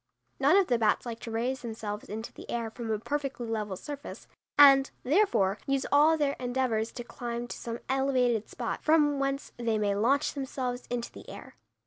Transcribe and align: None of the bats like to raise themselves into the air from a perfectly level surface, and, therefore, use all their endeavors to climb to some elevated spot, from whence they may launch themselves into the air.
None 0.39 0.57
of 0.57 0.65
the 0.65 0.79
bats 0.79 1.05
like 1.05 1.19
to 1.19 1.29
raise 1.29 1.61
themselves 1.61 2.09
into 2.09 2.33
the 2.33 2.49
air 2.49 2.71
from 2.71 2.89
a 2.89 2.97
perfectly 2.97 3.45
level 3.47 3.75
surface, 3.75 4.25
and, 4.57 4.89
therefore, 5.03 5.59
use 5.67 5.85
all 5.91 6.17
their 6.17 6.35
endeavors 6.39 6.91
to 6.93 7.03
climb 7.03 7.45
to 7.45 7.55
some 7.57 7.77
elevated 7.87 8.49
spot, 8.49 8.83
from 8.83 9.19
whence 9.19 9.51
they 9.57 9.77
may 9.77 9.93
launch 9.93 10.33
themselves 10.33 10.87
into 10.89 11.11
the 11.11 11.29
air. 11.29 11.55